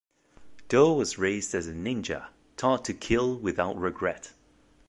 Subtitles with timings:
[0.67, 4.33] Doe was raised as a ninja, taught to kill without regret.